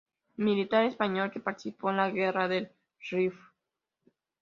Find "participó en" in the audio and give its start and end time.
1.39-1.97